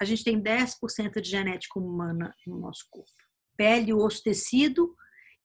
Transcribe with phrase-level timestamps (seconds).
[0.00, 3.10] a gente tem 10% de genética humana no nosso corpo.
[3.56, 4.94] Pele, osso, tecido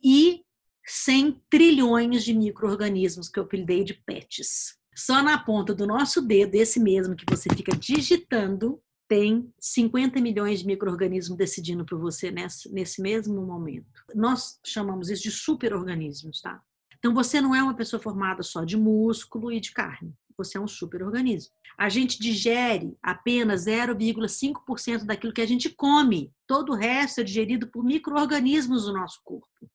[0.04, 0.44] e
[0.86, 4.78] 100 trilhões de micro-organismos que eu apelidei de PETs.
[4.96, 10.60] Só na ponta do nosso dedo, esse mesmo que você fica digitando, tem 50 milhões
[10.60, 14.04] de micro-organismos decidindo por você nesse, nesse mesmo momento.
[14.14, 16.62] Nós chamamos isso de super-organismos, tá?
[16.98, 20.14] Então você não é uma pessoa formada só de músculo e de carne.
[20.40, 21.54] Você é um super-organismo.
[21.78, 26.34] A gente digere apenas 0,5% daquilo que a gente come.
[26.48, 29.72] Todo o resto é digerido por micro-organismos do nosso corpo.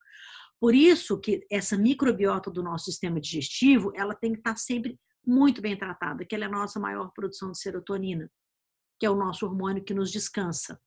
[0.59, 5.61] Por isso que essa microbiota do nosso sistema digestivo, ela tem que estar sempre muito
[5.61, 8.29] bem tratada, que ela é a nossa maior produção de serotonina
[8.99, 10.79] que é o nosso hormônio que nos descansa.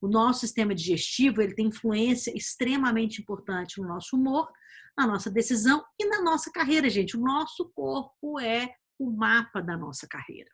[0.00, 4.50] O nosso sistema digestivo ele tem influência extremamente importante no nosso humor,
[4.96, 7.16] na nossa decisão e na nossa carreira, gente.
[7.16, 10.50] O nosso corpo é o mapa da nossa carreira.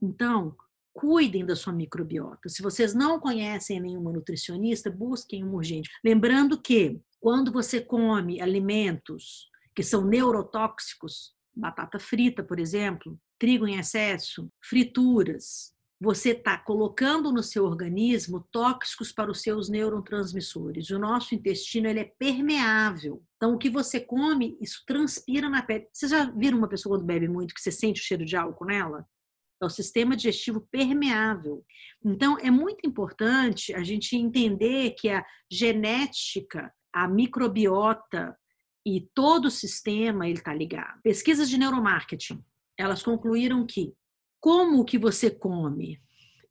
[0.00, 0.56] Então,
[0.92, 2.48] cuidem da sua microbiota.
[2.48, 5.90] Se vocês não conhecem nenhuma nutricionista, busquem um urgente.
[6.04, 13.78] Lembrando que quando você come alimentos que são neurotóxicos, batata frita, por exemplo, trigo em
[13.78, 20.90] excesso, frituras, você está colocando no seu organismo tóxicos para os seus neurotransmissores.
[20.90, 23.22] O nosso intestino ele é permeável.
[23.36, 25.86] Então, o que você come, isso transpira na pele.
[25.92, 28.66] Vocês já viram uma pessoa quando bebe muito que você sente o cheiro de álcool
[28.66, 29.06] nela?
[29.62, 31.64] É o sistema digestivo permeável.
[32.04, 38.36] Então, é muito importante a gente entender que a genética, a microbiota
[38.84, 41.00] e todo o sistema ele está ligado.
[41.00, 42.44] Pesquisas de neuromarketing,
[42.76, 43.94] elas concluíram que
[44.42, 46.02] como o que você come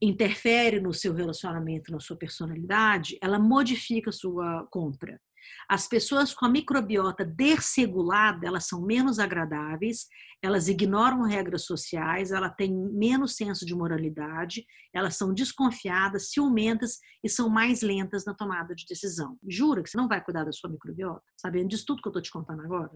[0.01, 5.19] interfere no seu relacionamento, na sua personalidade, ela modifica a sua compra.
[5.67, 10.07] As pessoas com a microbiota desregulada, elas são menos agradáveis,
[10.41, 17.29] elas ignoram regras sociais, elas têm menos senso de moralidade, elas são desconfiadas, ciumentas e
[17.29, 19.37] são mais lentas na tomada de decisão.
[19.47, 21.23] Jura que você não vai cuidar da sua microbiota?
[21.35, 22.91] Sabendo disso tudo que eu estou te contando agora?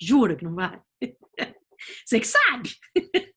[0.00, 0.80] Jura que não vai?
[2.06, 2.70] Você que sabe!